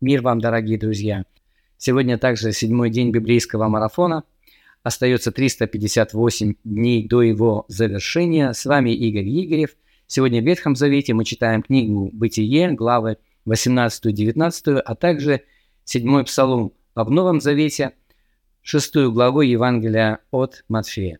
Мир 0.00 0.22
вам, 0.22 0.40
дорогие 0.40 0.78
друзья! 0.78 1.24
Сегодня 1.76 2.18
также 2.18 2.52
седьмой 2.52 2.88
день 2.88 3.10
библейского 3.10 3.66
марафона. 3.66 4.22
Остается 4.84 5.32
358 5.32 6.54
дней 6.62 7.08
до 7.08 7.20
его 7.22 7.64
завершения. 7.66 8.52
С 8.52 8.64
вами 8.64 8.90
Игорь 8.90 9.26
Игорев. 9.28 9.70
Сегодня 10.06 10.40
в 10.40 10.44
Ветхом 10.44 10.76
Завете 10.76 11.14
мы 11.14 11.24
читаем 11.24 11.64
книгу 11.64 12.10
«Бытие», 12.12 12.70
главы 12.70 13.16
18-19, 13.44 14.78
а 14.78 14.94
также 14.94 15.42
седьмой 15.82 16.22
псалом, 16.22 16.74
а 16.94 17.02
в 17.02 17.10
Новом 17.10 17.40
Завете 17.40 17.94
шестую 18.62 19.10
главу 19.10 19.40
Евангелия 19.40 20.20
от 20.30 20.64
Матфея. 20.68 21.18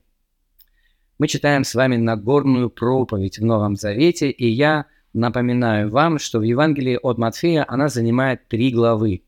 Мы 1.18 1.26
читаем 1.26 1.64
с 1.64 1.74
вами 1.74 1.96
Нагорную 1.96 2.70
проповедь 2.70 3.40
в 3.40 3.44
Новом 3.44 3.74
Завете, 3.74 4.30
и 4.30 4.46
я– 4.46 4.86
Напоминаю 5.12 5.90
вам, 5.90 6.18
что 6.18 6.38
в 6.38 6.42
Евангелии 6.42 6.98
от 7.02 7.18
Матфея 7.18 7.64
она 7.66 7.88
занимает 7.88 8.46
три 8.48 8.70
главы. 8.70 9.22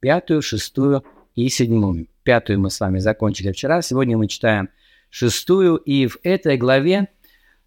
Пятую, 0.00 0.42
шестую 0.42 1.04
и 1.34 1.48
седьмую. 1.48 2.08
Пятую 2.24 2.60
мы 2.60 2.70
с 2.70 2.80
вами 2.80 2.98
закончили 2.98 3.52
вчера, 3.52 3.82
сегодня 3.82 4.18
мы 4.18 4.26
читаем 4.28 4.68
шестую, 5.08 5.76
и 5.76 6.06
в 6.06 6.18
этой 6.22 6.56
главе 6.56 7.08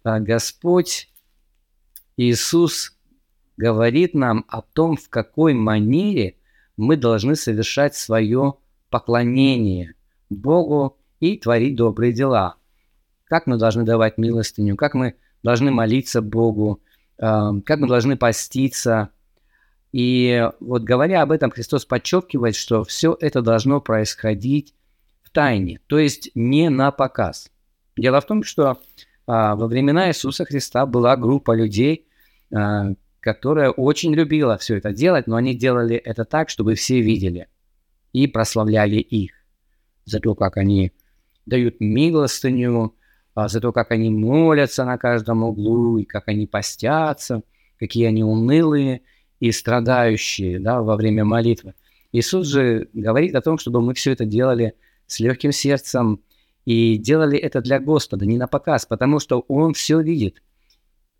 а, 0.02 0.20
Господь 0.20 1.08
Иисус 2.16 2.96
говорит 3.56 4.14
нам 4.14 4.44
о 4.48 4.62
том, 4.62 4.96
в 4.96 5.08
какой 5.08 5.54
манере 5.54 6.36
мы 6.76 6.96
должны 6.96 7.36
совершать 7.36 7.94
свое 7.94 8.54
поклонение 8.90 9.94
Богу 10.30 10.98
и 11.20 11.38
творить 11.38 11.76
добрые 11.76 12.12
дела. 12.12 12.56
Как 13.24 13.46
мы 13.46 13.56
должны 13.56 13.84
давать 13.84 14.18
милостыню, 14.18 14.76
как 14.76 14.94
мы 14.94 15.14
должны 15.42 15.70
молиться 15.70 16.20
Богу, 16.20 16.80
как 17.16 17.78
мы 17.78 17.88
должны 17.88 18.16
поститься. 18.16 19.10
И 19.92 20.50
вот 20.58 20.82
говоря 20.82 21.22
об 21.22 21.30
этом, 21.30 21.50
Христос 21.50 21.84
подчеркивает, 21.84 22.56
что 22.56 22.82
все 22.82 23.16
это 23.20 23.42
должно 23.42 23.80
происходить 23.80 24.74
в 25.22 25.30
тайне, 25.30 25.80
то 25.86 25.98
есть 25.98 26.30
не 26.34 26.68
на 26.68 26.90
показ. 26.90 27.50
Дело 27.96 28.20
в 28.20 28.26
том, 28.26 28.42
что 28.42 28.78
а, 29.26 29.54
во 29.54 29.66
времена 29.68 30.08
Иисуса 30.08 30.44
Христа 30.44 30.86
была 30.86 31.16
группа 31.16 31.54
людей, 31.54 32.08
а, 32.52 32.94
которая 33.20 33.70
очень 33.70 34.14
любила 34.14 34.58
все 34.58 34.76
это 34.76 34.92
делать, 34.92 35.26
но 35.26 35.36
они 35.36 35.54
делали 35.54 35.96
это 35.96 36.24
так, 36.24 36.50
чтобы 36.50 36.74
все 36.74 37.00
видели 37.00 37.48
и 38.12 38.26
прославляли 38.26 38.96
их 38.96 39.32
за 40.04 40.20
то, 40.20 40.34
как 40.34 40.56
они 40.56 40.92
дают 41.46 41.76
милостыню, 41.80 42.94
за 43.36 43.60
то, 43.60 43.72
как 43.72 43.90
они 43.90 44.10
молятся 44.10 44.84
на 44.84 44.96
каждом 44.96 45.42
углу, 45.42 45.98
и 45.98 46.04
как 46.04 46.28
они 46.28 46.46
постятся, 46.46 47.42
какие 47.78 48.06
они 48.06 48.22
унылые 48.22 49.02
и 49.40 49.50
страдающие 49.50 50.60
да, 50.60 50.82
во 50.82 50.96
время 50.96 51.24
молитвы. 51.24 51.74
Иисус 52.12 52.46
же 52.46 52.88
говорит 52.92 53.34
о 53.34 53.40
том, 53.40 53.58
чтобы 53.58 53.82
мы 53.82 53.94
все 53.94 54.12
это 54.12 54.24
делали 54.24 54.74
с 55.06 55.18
легким 55.18 55.50
сердцем 55.50 56.20
и 56.64 56.96
делали 56.96 57.36
это 57.36 57.60
для 57.60 57.80
Господа, 57.80 58.24
не 58.24 58.38
на 58.38 58.46
показ, 58.46 58.86
потому 58.86 59.18
что 59.18 59.40
Он 59.48 59.74
все 59.74 60.00
видит 60.00 60.40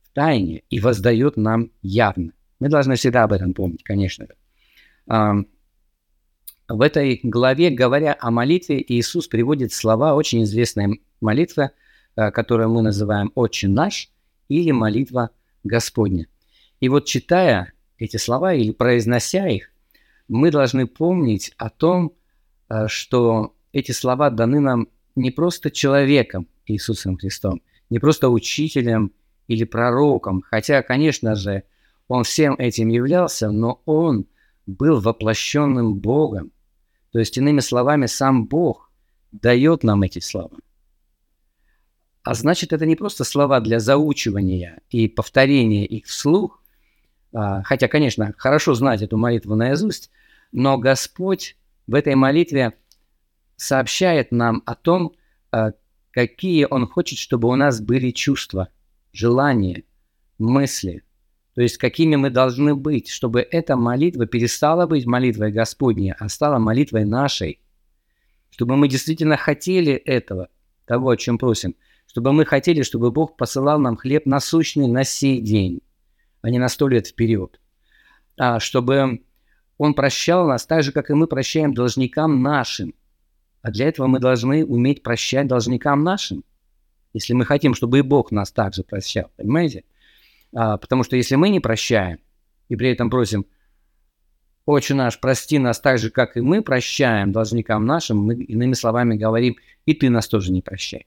в 0.02 0.10
тайне 0.14 0.62
и 0.70 0.78
воздает 0.78 1.36
нам 1.36 1.72
явно. 1.82 2.32
Мы 2.60 2.68
должны 2.68 2.94
всегда 2.94 3.24
об 3.24 3.32
этом 3.32 3.52
помнить, 3.52 3.82
конечно. 3.82 4.28
В 5.06 6.80
этой 6.80 7.20
главе, 7.24 7.70
говоря 7.70 8.16
о 8.18 8.30
молитве, 8.30 8.82
Иисус 8.86 9.26
приводит 9.26 9.72
слова 9.72 10.14
очень 10.14 10.44
известной 10.44 11.02
молитвы– 11.20 11.70
Э, 11.83 11.83
которую 12.14 12.70
мы 12.70 12.82
называем 12.82 13.32
«Отче 13.34 13.68
наш» 13.68 14.10
или 14.48 14.70
«Молитва 14.70 15.30
Господня». 15.62 16.26
И 16.80 16.88
вот 16.88 17.06
читая 17.06 17.72
эти 17.98 18.16
слова 18.16 18.54
или 18.54 18.72
произнося 18.72 19.48
их, 19.48 19.70
мы 20.28 20.50
должны 20.50 20.86
помнить 20.86 21.52
о 21.56 21.70
том, 21.70 22.12
э, 22.68 22.86
что 22.88 23.54
эти 23.72 23.92
слова 23.92 24.30
даны 24.30 24.60
нам 24.60 24.88
не 25.14 25.30
просто 25.30 25.70
человеком 25.70 26.48
Иисусом 26.66 27.16
Христом, 27.16 27.62
не 27.90 27.98
просто 27.98 28.28
учителем 28.28 29.12
или 29.46 29.64
пророком, 29.64 30.42
хотя, 30.42 30.82
конечно 30.82 31.34
же, 31.34 31.64
он 32.08 32.24
всем 32.24 32.54
этим 32.54 32.88
являлся, 32.88 33.50
но 33.50 33.82
он 33.84 34.26
был 34.66 35.00
воплощенным 35.00 35.94
Богом. 35.94 36.52
То 37.12 37.18
есть, 37.18 37.36
иными 37.36 37.60
словами, 37.60 38.06
сам 38.06 38.46
Бог 38.46 38.90
дает 39.32 39.84
нам 39.84 40.02
эти 40.02 40.18
слова. 40.18 40.56
А 42.24 42.32
значит, 42.32 42.72
это 42.72 42.86
не 42.86 42.96
просто 42.96 43.22
слова 43.22 43.60
для 43.60 43.78
заучивания 43.78 44.80
и 44.88 45.08
повторения 45.08 45.84
их 45.84 46.06
вслух, 46.06 46.62
а, 47.34 47.62
хотя, 47.62 47.86
конечно, 47.86 48.32
хорошо 48.38 48.72
знать 48.72 49.02
эту 49.02 49.18
молитву 49.18 49.54
наизусть, 49.56 50.10
но 50.50 50.78
Господь 50.78 51.58
в 51.86 51.94
этой 51.94 52.14
молитве 52.14 52.72
сообщает 53.56 54.32
нам 54.32 54.62
о 54.64 54.74
том, 54.74 55.12
а, 55.52 55.72
какие 56.12 56.66
Он 56.70 56.86
хочет, 56.86 57.18
чтобы 57.18 57.48
у 57.48 57.56
нас 57.56 57.82
были 57.82 58.10
чувства, 58.10 58.70
желания, 59.12 59.84
мысли, 60.38 61.02
то 61.54 61.60
есть 61.60 61.76
какими 61.76 62.16
мы 62.16 62.30
должны 62.30 62.74
быть, 62.74 63.10
чтобы 63.10 63.42
эта 63.42 63.76
молитва 63.76 64.24
перестала 64.24 64.86
быть 64.86 65.04
молитвой 65.04 65.52
Господней, 65.52 66.14
а 66.18 66.30
стала 66.30 66.58
молитвой 66.58 67.04
нашей, 67.04 67.60
чтобы 68.48 68.76
мы 68.76 68.88
действительно 68.88 69.36
хотели 69.36 69.92
этого, 69.92 70.48
того, 70.86 71.10
о 71.10 71.18
чем 71.18 71.36
просим– 71.36 71.74
чтобы 72.06 72.32
мы 72.32 72.44
хотели, 72.44 72.82
чтобы 72.82 73.10
Бог 73.10 73.36
посылал 73.36 73.78
нам 73.78 73.96
хлеб 73.96 74.26
насущный 74.26 74.88
на 74.88 75.04
сей 75.04 75.40
день, 75.40 75.80
а 76.42 76.50
не 76.50 76.58
на 76.58 76.68
сто 76.68 76.88
лет 76.88 77.06
вперед. 77.06 77.60
А 78.36 78.60
чтобы 78.60 79.22
Он 79.78 79.94
прощал 79.94 80.46
нас 80.46 80.66
так 80.66 80.82
же, 80.82 80.92
как 80.92 81.10
и 81.10 81.14
мы 81.14 81.26
прощаем 81.26 81.74
должникам 81.74 82.42
нашим. 82.42 82.94
А 83.62 83.70
для 83.70 83.88
этого 83.88 84.06
мы 84.06 84.20
должны 84.20 84.64
уметь 84.64 85.02
прощать 85.02 85.46
должникам 85.46 86.04
нашим, 86.04 86.44
если 87.14 87.32
мы 87.32 87.46
хотим, 87.46 87.74
чтобы 87.74 88.00
и 88.00 88.02
Бог 88.02 88.32
нас 88.32 88.52
также 88.52 88.82
прощал, 88.82 89.30
понимаете? 89.36 89.84
А, 90.54 90.76
потому 90.76 91.04
что 91.04 91.16
если 91.16 91.36
мы 91.36 91.48
не 91.48 91.60
прощаем, 91.60 92.18
и 92.68 92.76
при 92.76 92.90
этом 92.90 93.08
просим, 93.08 93.46
«Отче 94.66 94.94
наш, 94.94 95.20
прости 95.20 95.58
нас 95.58 95.78
так 95.78 95.98
же, 95.98 96.10
как 96.10 96.36
и 96.36 96.40
мы 96.40 96.62
прощаем 96.62 97.32
должникам 97.32 97.86
нашим», 97.86 98.18
мы 98.18 98.34
иными 98.34 98.72
словами 98.72 99.16
говорим, 99.16 99.56
«И 99.86 99.94
ты 99.94 100.10
нас 100.10 100.26
тоже 100.26 100.52
не 100.52 100.62
прощай». 100.62 101.06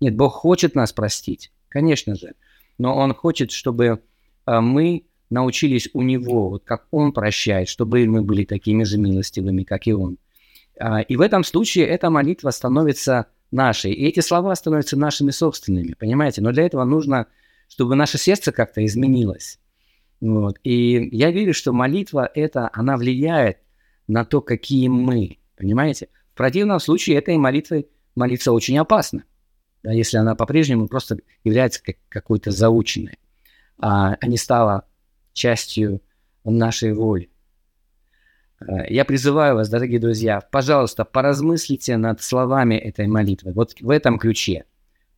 Нет, 0.00 0.16
Бог 0.16 0.34
хочет 0.34 0.74
нас 0.74 0.92
простить, 0.92 1.52
конечно 1.68 2.14
же, 2.14 2.34
но 2.78 2.96
Он 2.96 3.14
хочет, 3.14 3.50
чтобы 3.50 4.02
а, 4.44 4.60
мы 4.60 5.06
научились 5.28 5.88
у 5.92 6.02
Него, 6.02 6.50
вот 6.50 6.64
как 6.64 6.86
Он 6.90 7.12
прощает, 7.12 7.68
чтобы 7.68 8.06
мы 8.06 8.22
были 8.22 8.44
такими 8.44 8.84
же 8.84 8.98
милостивыми, 8.98 9.64
как 9.64 9.86
и 9.86 9.92
Он. 9.92 10.18
А, 10.78 11.00
и 11.00 11.16
в 11.16 11.20
этом 11.20 11.42
случае 11.42 11.86
эта 11.86 12.10
молитва 12.10 12.50
становится 12.50 13.26
нашей, 13.50 13.92
и 13.92 14.06
эти 14.06 14.20
слова 14.20 14.54
становятся 14.54 14.96
нашими 14.96 15.30
собственными, 15.30 15.94
понимаете? 15.98 16.42
Но 16.42 16.52
для 16.52 16.64
этого 16.64 16.84
нужно, 16.84 17.26
чтобы 17.68 17.96
наше 17.96 18.18
сердце 18.18 18.52
как-то 18.52 18.84
изменилось. 18.84 19.58
Вот. 20.20 20.58
И 20.62 21.08
я 21.12 21.30
верю, 21.32 21.54
что 21.54 21.72
молитва 21.72 22.30
эта, 22.34 22.70
она 22.72 22.96
влияет 22.96 23.58
на 24.06 24.24
то, 24.24 24.40
какие 24.40 24.88
мы, 24.88 25.38
понимаете? 25.56 26.08
В 26.34 26.36
противном 26.36 26.78
случае 26.78 27.16
этой 27.16 27.36
молитвой 27.36 27.88
молиться 28.14 28.52
очень 28.52 28.78
опасно 28.78 29.24
да, 29.82 29.92
если 29.92 30.16
она 30.16 30.34
по-прежнему 30.34 30.88
просто 30.88 31.18
является 31.44 31.82
как, 31.82 31.96
какой-то 32.08 32.50
заученной, 32.50 33.18
а, 33.78 34.16
не 34.26 34.36
стала 34.36 34.84
частью 35.32 36.02
нашей 36.44 36.92
воли. 36.92 37.30
А, 38.60 38.84
я 38.88 39.04
призываю 39.04 39.54
вас, 39.54 39.68
дорогие 39.68 40.00
друзья, 40.00 40.40
пожалуйста, 40.40 41.04
поразмыслите 41.04 41.96
над 41.96 42.22
словами 42.22 42.74
этой 42.74 43.06
молитвы, 43.06 43.52
вот 43.52 43.80
в 43.80 43.90
этом 43.90 44.18
ключе, 44.18 44.64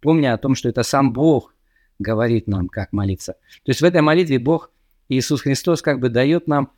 помня 0.01 0.35
о 0.35 0.39
том, 0.39 0.55
что 0.55 0.69
это 0.69 0.83
сам 0.83 1.13
Бог 1.13 1.55
говорит 1.99 2.47
нам, 2.47 2.69
как 2.69 2.93
молиться. 2.93 3.35
То 3.65 3.71
есть 3.71 3.81
в 3.81 3.85
этой 3.85 4.01
молитве 4.01 4.39
Бог, 4.39 4.73
Иисус 5.09 5.43
Христос, 5.43 5.83
как 5.83 6.01
бы 6.01 6.09
дает 6.09 6.47
нам 6.47 6.73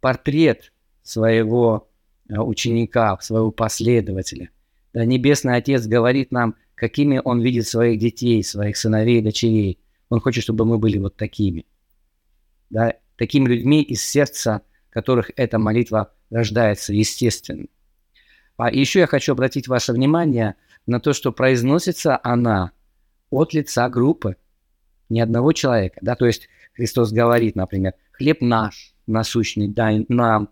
портрет 0.00 0.72
своего 1.02 1.88
а, 2.30 2.42
ученика, 2.42 3.18
своего 3.20 3.50
последователя. 3.50 4.50
Да, 4.98 5.04
Небесный 5.04 5.54
Отец 5.54 5.86
говорит 5.86 6.32
нам– 6.32 6.56
какими 6.78 7.20
он 7.22 7.42
видит 7.42 7.66
своих 7.66 7.98
детей, 7.98 8.42
своих 8.42 8.76
сыновей 8.76 9.20
дочерей. 9.20 9.78
Он 10.08 10.20
хочет, 10.20 10.44
чтобы 10.44 10.64
мы 10.64 10.78
были 10.78 10.98
вот 10.98 11.16
такими. 11.16 11.66
Да, 12.70 12.94
такими 13.16 13.48
людьми 13.48 13.82
из 13.82 14.02
сердца, 14.02 14.62
которых 14.90 15.30
эта 15.36 15.58
молитва 15.58 16.12
рождается 16.30 16.94
естественно. 16.94 17.66
А 18.56 18.70
еще 18.70 19.00
я 19.00 19.06
хочу 19.06 19.32
обратить 19.32 19.68
ваше 19.68 19.92
внимание 19.92 20.54
на 20.86 21.00
то, 21.00 21.12
что 21.12 21.32
произносится 21.32 22.18
она 22.22 22.72
от 23.30 23.52
лица 23.52 23.88
группы, 23.88 24.36
ни 25.08 25.20
одного 25.20 25.52
человека. 25.52 25.98
Да? 26.02 26.14
То 26.16 26.26
есть 26.26 26.48
Христос 26.74 27.12
говорит, 27.12 27.56
например, 27.56 27.94
хлеб 28.12 28.40
наш 28.40 28.94
насущный 29.06 29.68
дай 29.68 30.04
нам 30.08 30.50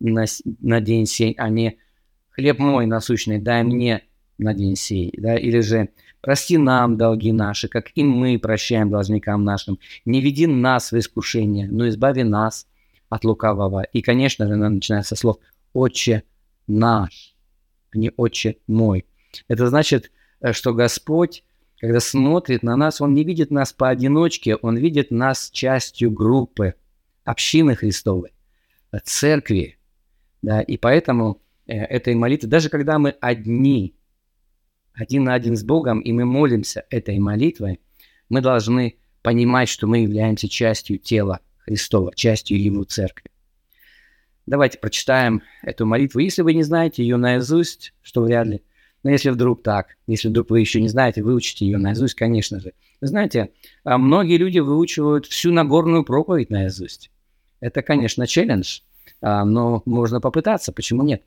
на, 0.00 0.24
на 0.60 0.80
день 0.80 1.06
сей, 1.06 1.34
а 1.38 1.48
не 1.48 1.78
хлеб 2.36 2.58
мой 2.58 2.86
насущный 2.86 3.38
дай 3.38 3.62
мне 3.64 4.02
на 4.38 4.52
день 4.52 4.76
сей, 4.76 5.12
да, 5.16 5.36
или 5.36 5.60
же 5.60 5.88
прости 6.20 6.58
нам 6.58 6.98
долги 6.98 7.32
наши, 7.32 7.68
как 7.68 7.90
и 7.94 8.04
мы 8.04 8.38
прощаем 8.38 8.90
должникам 8.90 9.44
нашим, 9.44 9.78
не 10.04 10.20
веди 10.20 10.46
нас 10.46 10.92
в 10.92 10.98
искушение, 10.98 11.66
но 11.68 11.88
избави 11.88 12.22
нас 12.22 12.66
от 13.08 13.24
лукавого. 13.24 13.84
И, 13.84 14.02
конечно 14.02 14.46
же, 14.46 14.54
она 14.54 14.68
начинается 14.68 15.14
со 15.14 15.20
слов 15.20 15.38
«Отче 15.72 16.24
наш», 16.66 17.34
а 17.92 17.98
не 17.98 18.12
«Отче 18.16 18.58
мой». 18.66 19.06
Это 19.48 19.68
значит, 19.68 20.10
э, 20.40 20.52
что 20.52 20.74
Господь, 20.74 21.44
когда 21.78 22.00
смотрит 22.00 22.62
на 22.62 22.76
нас, 22.76 23.00
Он 23.00 23.14
не 23.14 23.24
видит 23.24 23.50
нас 23.50 23.72
поодиночке, 23.72 24.56
Он 24.56 24.76
видит 24.76 25.10
нас 25.10 25.50
частью 25.50 26.10
группы, 26.10 26.74
общины 27.24 27.76
Христовой, 27.76 28.32
э, 28.92 28.98
церкви. 29.04 29.78
Да, 30.42 30.60
и 30.60 30.76
поэтому 30.76 31.40
этой 31.66 32.14
молитвы, 32.14 32.48
даже 32.48 32.68
когда 32.68 32.98
мы 32.98 33.10
одни, 33.20 33.94
один 34.92 35.24
на 35.24 35.34
один 35.34 35.56
с 35.56 35.64
Богом, 35.64 36.00
и 36.00 36.12
мы 36.12 36.24
молимся 36.24 36.84
этой 36.90 37.18
молитвой, 37.18 37.80
мы 38.28 38.40
должны 38.40 38.96
понимать, 39.22 39.68
что 39.68 39.86
мы 39.86 39.98
являемся 39.98 40.48
частью 40.48 40.98
тела 40.98 41.40
Христова, 41.58 42.14
частью 42.14 42.62
Его 42.62 42.84
церкви. 42.84 43.30
Давайте 44.46 44.78
прочитаем 44.78 45.42
эту 45.62 45.86
молитву. 45.86 46.20
Если 46.20 46.42
вы 46.42 46.54
не 46.54 46.62
знаете 46.62 47.02
ее 47.02 47.16
наизусть, 47.16 47.92
что 48.00 48.22
вряд 48.22 48.46
ли, 48.46 48.62
но 49.02 49.10
если 49.10 49.30
вдруг 49.30 49.62
так, 49.62 49.96
если 50.06 50.28
вдруг 50.28 50.50
вы 50.50 50.60
еще 50.60 50.80
не 50.80 50.88
знаете, 50.88 51.22
выучите 51.22 51.66
ее 51.66 51.78
наизусть, 51.78 52.14
конечно 52.14 52.60
же. 52.60 52.72
Вы 53.00 53.06
знаете, 53.08 53.50
а 53.82 53.98
многие 53.98 54.36
люди 54.36 54.60
выучивают 54.60 55.26
всю 55.26 55.52
Нагорную 55.52 56.04
проповедь 56.04 56.50
наизусть. 56.50 57.10
Это, 57.60 57.82
конечно, 57.82 58.26
челлендж, 58.26 58.80
а, 59.20 59.44
но 59.44 59.82
можно 59.84 60.20
попытаться, 60.20 60.72
почему 60.72 61.02
нет? 61.02 61.22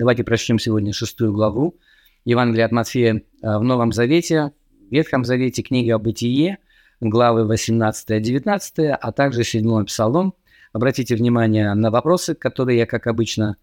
Давайте 0.00 0.24
прочтем 0.24 0.58
сегодня 0.58 0.94
шестую 0.94 1.30
главу 1.30 1.78
Евангелия 2.24 2.64
от 2.64 2.72
Матфея 2.72 3.22
а, 3.42 3.58
в 3.58 3.64
Новом 3.64 3.92
Завете, 3.92 4.52
в 4.88 4.90
Ветхом 4.90 5.26
Завете 5.26 5.62
книга 5.62 5.96
о 5.96 5.98
Бытие, 5.98 6.56
главы 7.02 7.42
18-19, 7.42 8.88
а 8.88 9.12
также 9.12 9.44
7 9.44 9.84
Псалом. 9.84 10.32
Обратите 10.72 11.16
внимание 11.16 11.74
на 11.74 11.90
вопросы, 11.90 12.34
которые 12.34 12.78
я, 12.78 12.86
как 12.86 13.08
обычно, 13.08 13.58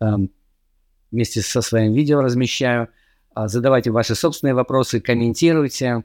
эм, 0.00 0.30
вместе 1.10 1.42
со 1.42 1.60
своим 1.60 1.92
видео 1.92 2.22
размещаю. 2.22 2.88
А, 3.34 3.48
задавайте 3.48 3.90
ваши 3.90 4.14
собственные 4.14 4.54
вопросы, 4.54 5.02
комментируйте, 5.02 6.02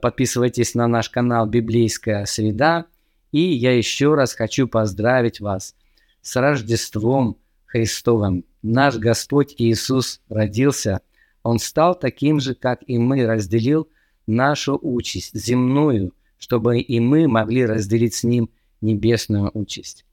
подписывайтесь 0.00 0.74
на 0.74 0.88
наш 0.88 1.10
канал 1.10 1.46
«Библейская 1.46 2.24
среда». 2.24 2.86
И 3.32 3.40
я 3.42 3.76
еще 3.76 4.14
раз 4.14 4.32
хочу 4.32 4.66
поздравить 4.66 5.40
вас 5.40 5.74
с 6.22 6.34
Рождеством 6.36 7.36
Христовым. 7.66 8.47
Наш 8.62 8.96
Господь 8.96 9.54
Иисус 9.58 10.20
родился– 10.28 11.00
он 11.48 11.58
стал 11.58 11.98
таким 11.98 12.40
же, 12.40 12.54
как 12.54 12.82
и 12.86 12.98
мы, 12.98 13.26
разделил 13.26 13.88
нашу 14.26 14.78
участь 14.80 15.34
земную, 15.34 16.12
чтобы 16.36 16.78
и 16.78 17.00
мы 17.00 17.26
могли 17.26 17.64
разделить 17.64 18.12
с 18.12 18.22
ним 18.22 18.50
небесную 18.82 19.50
участь. 19.54 20.04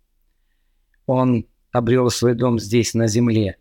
Он 1.05 1.45
обрел 1.71 2.09
свой 2.09 2.35
дом 2.35 2.57
здесь, 2.57 2.93
на 2.93 3.07
земле, 3.07 3.57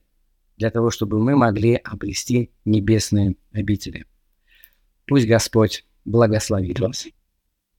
для 0.56 0.70
того, 0.70 0.90
чтобы 0.90 1.19
мы 1.19 1.34
могли 1.34 1.75
обрести 1.75 2.52
небесные 2.64 3.34
обители. 3.52 4.06
Пусть 5.06 5.26
Господь 5.26 5.84
благословит 6.04 6.78
вас. 6.78 7.08